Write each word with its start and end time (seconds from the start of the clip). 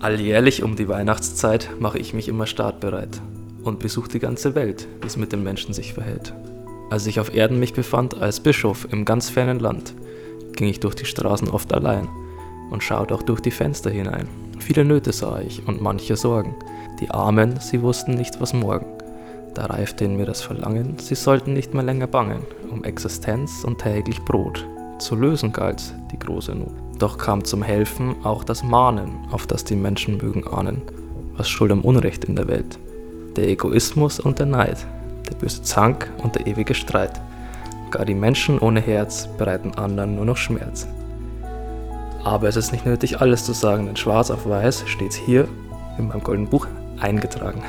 Alljährlich 0.00 0.62
um 0.62 0.76
die 0.76 0.88
Weihnachtszeit 0.88 1.68
mache 1.78 1.98
ich 1.98 2.14
mich 2.14 2.26
immer 2.26 2.46
startbereit 2.46 3.20
und 3.62 3.80
besuche 3.80 4.08
die 4.08 4.18
ganze 4.18 4.54
Welt, 4.54 4.88
wie 5.02 5.06
es 5.06 5.18
mit 5.18 5.30
den 5.30 5.42
Menschen 5.42 5.74
sich 5.74 5.92
verhält. 5.92 6.32
Als 6.88 7.06
ich 7.06 7.20
auf 7.20 7.34
Erden 7.34 7.58
mich 7.58 7.74
befand 7.74 8.18
als 8.18 8.40
Bischof 8.40 8.88
im 8.90 9.04
ganz 9.04 9.28
fernen 9.28 9.60
Land, 9.60 9.94
ging 10.54 10.68
ich 10.68 10.80
durch 10.80 10.94
die 10.94 11.04
Straßen 11.04 11.50
oft 11.50 11.74
allein 11.74 12.08
und 12.70 12.82
schaute 12.82 13.14
auch 13.14 13.22
durch 13.22 13.40
die 13.40 13.50
Fenster 13.50 13.90
hinein. 13.90 14.26
Viele 14.58 14.86
Nöte 14.86 15.12
sah 15.12 15.40
ich 15.40 15.66
und 15.68 15.82
manche 15.82 16.16
Sorgen. 16.16 16.54
Die 17.00 17.10
Armen, 17.10 17.60
sie 17.60 17.82
wussten 17.82 18.14
nicht, 18.14 18.40
was 18.40 18.54
morgen. 18.54 18.86
Da 19.54 19.66
reifte 19.66 20.06
in 20.06 20.16
mir 20.16 20.24
das 20.26 20.40
Verlangen, 20.40 20.98
sie 20.98 21.14
sollten 21.14 21.52
nicht 21.52 21.74
mehr 21.74 21.82
länger 21.82 22.06
bangen 22.06 22.46
um 22.70 22.84
Existenz 22.84 23.64
und 23.64 23.78
täglich 23.78 24.22
Brot. 24.22 24.66
Zu 24.98 25.16
lösen 25.16 25.52
galt 25.52 25.94
die 26.12 26.18
große 26.18 26.54
Not. 26.54 26.89
Doch 27.00 27.16
kam 27.16 27.44
zum 27.44 27.62
Helfen 27.62 28.14
auch 28.24 28.44
das 28.44 28.62
Mahnen, 28.62 29.12
auf 29.30 29.46
das 29.46 29.64
die 29.64 29.74
Menschen 29.74 30.18
mögen 30.18 30.46
ahnen. 30.46 30.82
Was 31.34 31.48
schuld 31.48 31.72
am 31.72 31.80
Unrecht 31.80 32.26
in 32.26 32.36
der 32.36 32.46
Welt? 32.46 32.78
Der 33.36 33.48
Egoismus 33.48 34.20
und 34.20 34.38
der 34.38 34.44
Neid, 34.44 34.86
der 35.26 35.34
böse 35.34 35.62
Zank 35.62 36.12
und 36.22 36.34
der 36.34 36.46
ewige 36.46 36.74
Streit. 36.74 37.18
Gar 37.90 38.04
die 38.04 38.14
Menschen 38.14 38.58
ohne 38.58 38.80
Herz 38.80 39.30
bereiten 39.38 39.72
anderen 39.76 40.14
nur 40.14 40.26
noch 40.26 40.36
Schmerz. 40.36 40.86
Aber 42.22 42.48
es 42.48 42.56
ist 42.56 42.70
nicht 42.70 42.84
nötig, 42.84 43.18
alles 43.18 43.46
zu 43.46 43.54
sagen, 43.54 43.86
denn 43.86 43.96
schwarz 43.96 44.30
auf 44.30 44.46
weiß 44.46 44.84
steht's 44.86 45.16
hier 45.16 45.48
in 45.96 46.08
meinem 46.08 46.22
goldenen 46.22 46.50
Buch 46.50 46.66
eingetragen. 47.00 47.62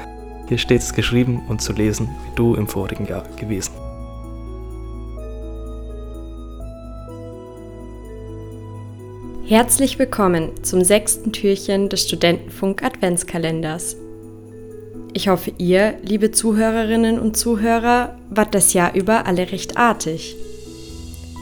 Hier 0.50 0.58
steht 0.58 0.82
es 0.82 0.94
geschrieben 0.94 1.42
und 1.48 1.62
zu 1.62 1.72
lesen, 1.72 2.10
wie 2.26 2.36
du 2.36 2.56
im 2.56 2.68
vorigen 2.68 3.08
Jahr 3.08 3.24
gewesen. 3.38 3.72
Herzlich 9.52 10.00
willkommen 10.00 10.64
zum 10.64 10.82
sechsten 10.82 11.34
Türchen 11.34 11.90
des 11.90 12.04
Studentenfunk 12.04 12.84
Adventskalenders. 12.84 13.98
Ich 15.12 15.28
hoffe, 15.28 15.52
ihr, 15.58 15.96
liebe 16.04 16.32
Zuhörerinnen 16.32 17.20
und 17.20 17.36
Zuhörer, 17.36 18.16
wart 18.30 18.56
das 18.56 18.72
Jahr 18.72 18.96
über 18.96 19.26
alle 19.26 19.52
recht 19.52 19.76
artig. 19.76 20.38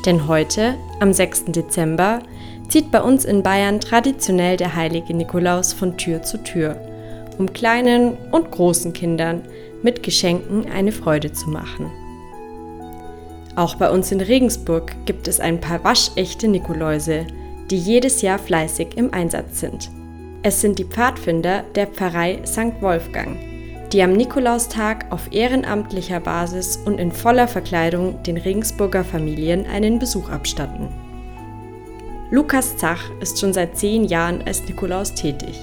Denn 0.08 0.28
heute, 0.28 0.74
am 1.00 1.14
6. 1.14 1.46
Dezember, 1.50 2.24
zieht 2.68 2.90
bei 2.90 3.00
uns 3.00 3.26
in 3.26 3.44
Bayern 3.44 3.80
traditionell 3.80 4.58
der 4.58 4.76
heilige 4.76 5.14
Nikolaus 5.14 5.72
von 5.72 5.96
Tür 5.96 6.24
zu 6.24 6.42
Tür, 6.44 6.78
um 7.38 7.54
kleinen 7.54 8.18
und 8.32 8.50
großen 8.50 8.92
Kindern 8.92 9.44
mit 9.84 10.02
Geschenken 10.02 10.66
eine 10.72 10.94
Freude 10.94 11.32
zu 11.32 11.52
machen. 11.52 11.92
Auch 13.56 13.76
bei 13.76 13.92
uns 13.92 14.12
in 14.12 14.20
Regensburg 14.20 14.96
gibt 15.06 15.28
es 15.28 15.40
ein 15.40 15.62
paar 15.62 15.84
waschechte 15.84 16.48
Nikoläuse, 16.48 17.28
die 17.70 17.78
jedes 17.78 18.22
Jahr 18.22 18.40
fleißig 18.40 18.98
im 18.98 19.14
Einsatz 19.14 19.60
sind. 19.60 19.90
Es 20.42 20.62
sind 20.62 20.80
die 20.80 20.86
Pfadfinder 20.86 21.64
der 21.76 21.88
Pfarrei 21.88 22.40
St. 22.46 22.82
Wolfgang, 22.82 23.38
die 23.92 24.02
am 24.02 24.14
Nikolaustag 24.14 25.06
auf 25.12 25.32
ehrenamtlicher 25.32 26.20
Basis 26.20 26.78
und 26.78 27.00
in 27.00 27.12
voller 27.12 27.48
Verkleidung 27.48 28.24
den 28.24 28.38
Regensburger 28.38 29.04
Familien 29.04 29.66
einen 29.66 30.00
Besuch 30.00 30.30
abstatten. 30.30 30.88
Lukas 32.32 32.78
Zach 32.78 33.02
ist 33.22 33.40
schon 33.40 33.54
seit 33.54 33.78
zehn 33.78 34.06
Jahren 34.06 34.44
als 34.46 34.64
Nikolaus 34.66 35.14
tätig. 35.14 35.60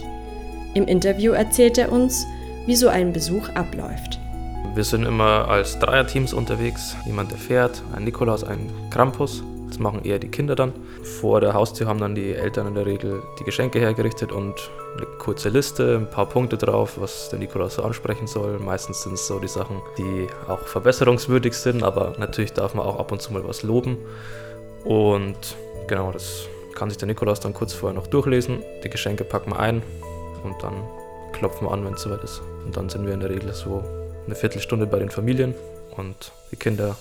Im 0.74 0.86
Interview 0.86 1.32
erzählt 1.32 1.78
er 1.78 1.90
uns, 1.90 2.26
wie 2.66 2.76
so 2.76 2.88
ein 2.88 3.12
Besuch 3.12 3.48
abläuft. 3.50 4.20
Wir 4.74 4.84
sind 4.84 5.04
immer 5.04 5.48
als 5.48 5.78
Dreierteams 5.78 6.34
unterwegs. 6.34 6.96
Jemand, 7.06 7.30
der 7.30 7.38
fährt, 7.38 7.82
ein 7.94 8.04
Nikolaus, 8.04 8.44
ein 8.44 8.68
Krampus 8.90 9.42
das 9.68 9.78
machen 9.78 10.04
eher 10.04 10.18
die 10.18 10.28
Kinder 10.28 10.54
dann. 10.54 10.72
Vor 11.20 11.40
der 11.40 11.54
Haustür 11.54 11.86
haben 11.86 12.00
dann 12.00 12.14
die 12.14 12.34
Eltern 12.34 12.68
in 12.68 12.74
der 12.74 12.86
Regel 12.86 13.22
die 13.38 13.44
Geschenke 13.44 13.78
hergerichtet 13.78 14.32
und 14.32 14.70
eine 14.96 15.06
kurze 15.18 15.48
Liste, 15.48 15.96
ein 15.96 16.10
paar 16.10 16.26
Punkte 16.26 16.56
drauf, 16.56 16.98
was 17.00 17.28
der 17.28 17.38
Nikolaus 17.38 17.74
so 17.74 17.82
ansprechen 17.82 18.26
soll. 18.26 18.58
Meistens 18.58 19.02
sind 19.02 19.14
es 19.14 19.26
so 19.26 19.38
die 19.38 19.48
Sachen, 19.48 19.80
die 19.98 20.28
auch 20.48 20.60
verbesserungswürdig 20.60 21.54
sind, 21.54 21.82
aber 21.82 22.14
natürlich 22.18 22.52
darf 22.52 22.74
man 22.74 22.86
auch 22.86 22.98
ab 22.98 23.12
und 23.12 23.20
zu 23.20 23.32
mal 23.32 23.46
was 23.46 23.62
loben. 23.62 23.98
Und 24.84 25.56
genau, 25.88 26.12
das 26.12 26.46
kann 26.74 26.88
sich 26.88 26.98
der 26.98 27.08
Nikolaus 27.08 27.40
dann 27.40 27.54
kurz 27.54 27.72
vorher 27.72 27.98
noch 27.98 28.06
durchlesen. 28.06 28.62
Die 28.84 28.90
Geschenke 28.90 29.24
packen 29.24 29.50
wir 29.50 29.58
ein 29.58 29.82
und 30.44 30.54
dann 30.62 30.74
klopfen 31.32 31.66
wir 31.66 31.72
an, 31.72 31.84
wenn 31.84 31.94
es 31.94 32.02
soweit 32.02 32.22
ist. 32.22 32.40
Und 32.64 32.76
dann 32.76 32.88
sind 32.88 33.06
wir 33.06 33.14
in 33.14 33.20
der 33.20 33.30
Regel 33.30 33.52
so 33.52 33.82
eine 34.26 34.34
Viertelstunde 34.34 34.86
bei 34.86 34.98
den 34.98 35.10
Familien 35.10 35.54
und 35.96 36.32
die 36.50 36.56
Kinder 36.56 36.96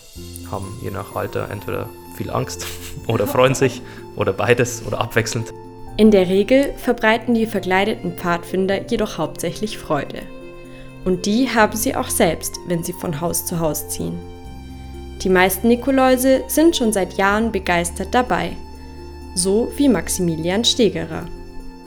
haben 0.50 0.80
je 0.82 0.92
nach 0.92 1.16
Alter 1.16 1.50
entweder 1.52 1.90
viel 2.16 2.30
Angst 2.30 2.66
oder 3.08 3.28
freuen 3.28 3.56
sich 3.56 3.82
oder 4.16 4.34
beides 4.34 4.84
oder 4.86 5.00
abwechselnd. 5.00 5.54
In 5.98 6.12
der 6.12 6.28
Regel 6.28 6.74
verbreiten 6.78 7.34
die 7.34 7.46
verkleideten 7.46 8.18
Pfadfinder 8.18 8.90
jedoch 8.90 9.18
hauptsächlich 9.18 9.78
Freude. 9.78 10.24
Und 11.06 11.26
die 11.26 11.50
haben 11.50 11.78
sie 11.78 11.96
auch 11.96 12.10
selbst, 12.10 12.56
wenn 12.68 12.84
sie 12.84 12.94
von 12.94 13.22
Haus 13.22 13.46
zu 13.46 13.60
Haus 13.60 13.88
ziehen. 13.88 14.18
Die 15.22 15.30
meisten 15.30 15.68
Nikoläuse 15.68 16.44
sind 16.48 16.76
schon 16.76 16.92
seit 16.92 17.14
Jahren 17.14 17.52
begeistert 17.52 18.10
dabei, 18.14 18.58
so 19.36 19.72
wie 19.78 19.88
Maximilian 19.88 20.66
Stegerer. 20.66 21.26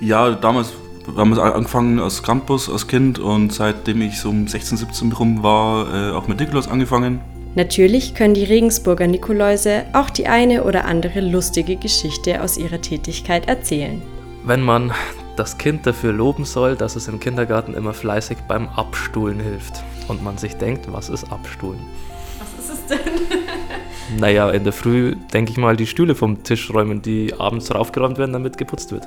Ja, 0.00 0.30
damals 0.30 0.72
haben 1.16 1.30
wir 1.30 1.42
angefangen 1.42 1.98
als 2.00 2.22
Campus, 2.22 2.70
als 2.70 2.86
Kind 2.86 3.18
und 3.18 3.52
seitdem 3.52 4.02
ich 4.02 4.20
so 4.20 4.30
um 4.30 4.46
16, 4.46 4.78
17 4.78 5.12
rum 5.12 5.42
war, 5.42 5.92
äh, 5.92 6.12
auch 6.12 6.28
mit 6.28 6.40
Nikolaus 6.40 6.68
angefangen. 6.68 7.20
Natürlich 7.54 8.14
können 8.14 8.34
die 8.34 8.44
Regensburger 8.44 9.06
Nikoläuse 9.06 9.84
auch 9.92 10.10
die 10.10 10.26
eine 10.26 10.64
oder 10.64 10.84
andere 10.84 11.20
lustige 11.20 11.76
Geschichte 11.76 12.42
aus 12.42 12.56
ihrer 12.56 12.80
Tätigkeit 12.80 13.48
erzählen. 13.48 14.02
Wenn 14.44 14.62
man 14.62 14.92
das 15.36 15.58
Kind 15.58 15.86
dafür 15.86 16.12
loben 16.12 16.44
soll, 16.44 16.76
dass 16.76 16.96
es 16.96 17.08
im 17.08 17.20
Kindergarten 17.20 17.74
immer 17.74 17.94
fleißig 17.94 18.38
beim 18.46 18.68
Abstuhlen 18.68 19.40
hilft 19.40 19.82
und 20.08 20.22
man 20.22 20.38
sich 20.38 20.56
denkt, 20.56 20.92
was 20.92 21.08
ist 21.08 21.32
Abstuhlen? 21.32 21.80
Was 22.38 22.64
ist 22.64 22.74
es 22.74 22.86
denn? 22.86 22.98
Naja, 24.16 24.50
in 24.50 24.64
der 24.64 24.72
Früh 24.72 25.14
denke 25.32 25.52
ich 25.52 25.58
mal 25.58 25.76
die 25.76 25.86
Stühle 25.86 26.14
vom 26.14 26.42
Tisch 26.42 26.72
räumen, 26.72 27.02
die 27.02 27.34
abends 27.34 27.74
raufgeräumt 27.74 28.18
werden, 28.18 28.32
damit 28.32 28.56
geputzt 28.56 28.92
wird. 28.92 29.04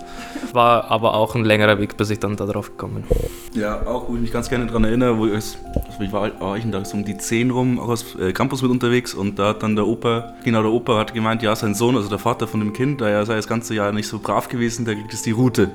War 0.53 0.91
aber 0.91 1.15
auch 1.15 1.35
ein 1.35 1.43
längerer 1.43 1.79
Weg, 1.79 1.97
bis 1.97 2.09
ich 2.09 2.19
dann 2.19 2.35
da 2.35 2.45
drauf 2.45 2.71
gekommen 2.71 3.03
bin. 3.07 3.61
Ja, 3.61 3.85
auch 3.85 4.07
wo 4.07 4.15
ich 4.15 4.21
mich 4.21 4.31
ganz 4.31 4.49
gerne 4.49 4.67
daran 4.67 4.83
erinnere, 4.83 5.17
wo 5.17 5.25
ich, 5.25 5.33
also 5.33 5.57
ich 5.99 6.11
war, 6.11 6.39
war 6.39 6.57
ich 6.57 6.69
da 6.69 6.85
so 6.85 6.97
um 6.97 7.05
die 7.05 7.17
10 7.17 7.51
rum, 7.51 7.79
auch 7.79 7.89
aus 7.89 8.15
äh, 8.15 8.31
Campus 8.31 8.61
mit 8.61 8.71
unterwegs 8.71 9.13
und 9.13 9.39
da 9.39 9.49
hat 9.49 9.63
dann 9.63 9.75
der 9.75 9.87
Opa, 9.87 10.35
genau 10.43 10.61
der 10.61 10.71
Opa 10.71 10.97
hat 10.97 11.13
gemeint, 11.13 11.41
ja, 11.41 11.55
sein 11.55 11.73
Sohn, 11.73 11.95
also 11.95 12.09
der 12.09 12.19
Vater 12.19 12.47
von 12.47 12.59
dem 12.59 12.73
Kind, 12.73 13.01
der 13.01 13.25
sei 13.25 13.35
das 13.35 13.47
ganze 13.47 13.73
Jahr 13.73 13.91
nicht 13.91 14.07
so 14.07 14.19
brav 14.19 14.47
gewesen, 14.47 14.85
der 14.85 14.95
kriegt 14.95 15.11
jetzt 15.11 15.25
die 15.25 15.31
Route. 15.31 15.71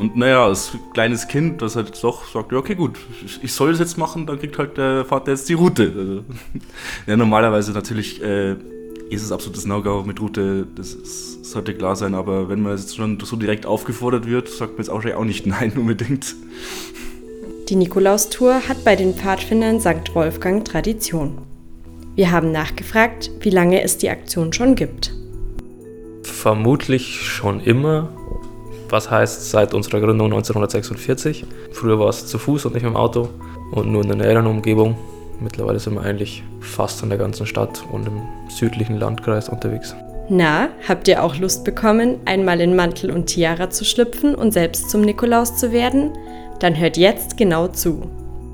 Und 0.00 0.16
naja, 0.16 0.46
als 0.46 0.72
kleines 0.94 1.28
Kind, 1.28 1.60
das 1.60 1.76
halt 1.76 2.02
doch 2.02 2.24
sagt, 2.24 2.52
ja, 2.52 2.58
okay, 2.58 2.74
gut, 2.74 2.96
ich 3.42 3.52
soll 3.52 3.72
das 3.72 3.80
jetzt 3.80 3.98
machen, 3.98 4.26
dann 4.26 4.38
kriegt 4.38 4.56
halt 4.56 4.78
der 4.78 5.04
Vater 5.04 5.32
jetzt 5.32 5.46
die 5.50 5.52
Route. 5.52 5.92
Also, 5.94 6.24
ja, 7.06 7.18
normalerweise 7.18 7.72
natürlich 7.72 8.22
äh, 8.22 8.52
ist 9.10 9.22
es 9.22 9.30
absolutes 9.30 9.66
No-Go 9.66 10.02
mit 10.06 10.18
Route, 10.18 10.66
das 10.74 10.94
ist, 10.94 11.44
sollte 11.44 11.74
klar 11.74 11.96
sein, 11.96 12.14
aber 12.14 12.48
wenn 12.48 12.62
man 12.62 12.78
jetzt 12.78 12.96
schon 12.96 13.20
so 13.20 13.36
direkt 13.36 13.66
aufgefordert 13.66 14.26
wird, 14.26 14.48
sagt 14.48 14.72
man 14.72 14.78
jetzt 14.78 14.88
auch, 14.88 15.04
auch 15.04 15.24
nicht 15.24 15.46
nein 15.46 15.72
unbedingt. 15.76 16.34
Die 17.68 17.76
Nikolaustour 17.76 18.68
hat 18.68 18.82
bei 18.84 18.96
den 18.96 19.12
Pfadfindern 19.12 19.80
St. 19.80 20.14
Wolfgang 20.14 20.64
Tradition. 20.64 21.42
Wir 22.14 22.30
haben 22.30 22.52
nachgefragt, 22.52 23.30
wie 23.40 23.50
lange 23.50 23.82
es 23.82 23.98
die 23.98 24.08
Aktion 24.08 24.54
schon 24.54 24.76
gibt. 24.76 25.12
Vermutlich 26.22 27.20
schon 27.20 27.60
immer, 27.60 28.08
was 28.90 29.10
heißt 29.10 29.50
seit 29.50 29.74
unserer 29.74 30.00
Gründung 30.00 30.26
1946. 30.26 31.44
Früher 31.72 31.98
war 31.98 32.08
es 32.08 32.26
zu 32.26 32.38
Fuß 32.38 32.66
und 32.66 32.74
nicht 32.74 32.82
mit 32.82 32.92
dem 32.92 32.96
Auto 32.96 33.28
und 33.72 33.90
nur 33.90 34.02
in 34.02 34.08
der 34.08 34.16
näheren 34.16 34.46
Umgebung. 34.46 34.96
Mittlerweile 35.40 35.78
sind 35.78 35.94
wir 35.94 36.02
eigentlich 36.02 36.42
fast 36.60 37.02
in 37.02 37.08
der 37.08 37.18
ganzen 37.18 37.46
Stadt 37.46 37.82
und 37.90 38.06
im 38.06 38.22
südlichen 38.48 38.98
Landkreis 38.98 39.48
unterwegs. 39.48 39.94
Na, 40.28 40.68
habt 40.86 41.08
ihr 41.08 41.24
auch 41.24 41.36
Lust 41.36 41.64
bekommen, 41.64 42.18
einmal 42.24 42.60
in 42.60 42.76
Mantel 42.76 43.10
und 43.10 43.26
Tiara 43.26 43.70
zu 43.70 43.84
schlüpfen 43.84 44.34
und 44.34 44.52
selbst 44.52 44.90
zum 44.90 45.00
Nikolaus 45.00 45.56
zu 45.56 45.72
werden? 45.72 46.12
Dann 46.60 46.78
hört 46.78 46.96
jetzt 46.96 47.36
genau 47.36 47.68
zu. 47.68 48.02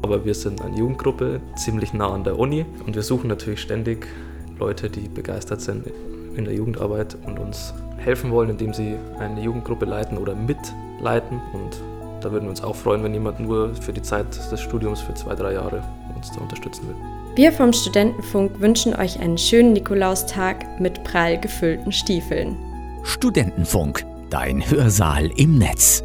Aber 0.02 0.24
wir 0.24 0.34
sind 0.34 0.62
eine 0.62 0.78
Jugendgruppe, 0.78 1.40
ziemlich 1.56 1.92
nah 1.92 2.12
an 2.12 2.24
der 2.24 2.38
Uni 2.38 2.64
und 2.86 2.94
wir 2.94 3.02
suchen 3.02 3.28
natürlich 3.28 3.60
ständig 3.60 4.06
Leute, 4.58 4.88
die 4.88 5.08
begeistert 5.08 5.60
sind 5.60 5.86
in 6.36 6.44
der 6.44 6.54
Jugendarbeit 6.54 7.16
und 7.26 7.38
uns 7.38 7.74
helfen 7.98 8.30
wollen, 8.30 8.50
indem 8.50 8.72
sie 8.72 8.96
eine 9.18 9.40
Jugendgruppe 9.40 9.84
leiten 9.84 10.18
oder 10.18 10.34
mitleiten. 10.34 11.40
Und 11.52 11.80
da 12.20 12.30
würden 12.30 12.44
wir 12.44 12.50
uns 12.50 12.62
auch 12.62 12.76
freuen, 12.76 13.02
wenn 13.02 13.14
jemand 13.14 13.40
nur 13.40 13.74
für 13.74 13.92
die 13.92 14.02
Zeit 14.02 14.26
des 14.50 14.60
Studiums 14.60 15.00
für 15.00 15.14
zwei, 15.14 15.34
drei 15.34 15.54
Jahre 15.54 15.82
uns 16.14 16.30
da 16.32 16.40
unterstützen 16.40 16.88
will. 16.88 16.96
Wir 17.36 17.52
vom 17.52 17.72
Studentenfunk 17.72 18.60
wünschen 18.60 18.94
euch 18.94 19.20
einen 19.20 19.36
schönen 19.36 19.74
Nikolaustag 19.74 20.80
mit 20.80 21.04
prall 21.04 21.38
gefüllten 21.38 21.92
Stiefeln. 21.92 22.56
Studentenfunk, 23.02 24.04
dein 24.30 24.68
Hörsaal 24.68 25.30
im 25.36 25.58
Netz. 25.58 26.02